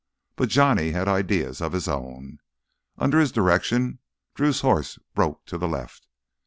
[0.35, 2.39] But Johnny had ideas of his own.
[2.97, 3.99] Under his direction
[4.33, 6.07] Drew's horse broke to the left.